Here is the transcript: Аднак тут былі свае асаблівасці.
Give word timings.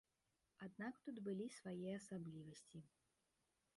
Аднак 0.67 0.95
тут 1.09 1.21
былі 1.29 1.47
свае 1.57 1.89
асаблівасці. 1.99 2.77